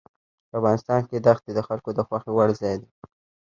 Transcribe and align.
افغانستان 0.57 1.01
کې 1.09 1.17
دښتې 1.27 1.51
د 1.55 1.59
خلکو 1.67 1.89
د 1.93 1.99
خوښې 2.07 2.31
وړ 2.33 2.49
ځای 2.61 2.75
دی. 2.81 2.89